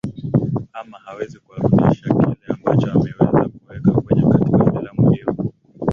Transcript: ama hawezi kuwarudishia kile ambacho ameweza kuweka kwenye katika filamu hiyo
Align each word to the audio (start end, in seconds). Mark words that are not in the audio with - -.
ama 0.73 0.97
hawezi 0.99 1.39
kuwarudishia 1.39 2.13
kile 2.13 2.35
ambacho 2.47 2.91
ameweza 2.91 3.51
kuweka 3.57 3.91
kwenye 3.91 4.29
katika 4.31 4.71
filamu 4.79 5.09
hiyo 5.11 5.35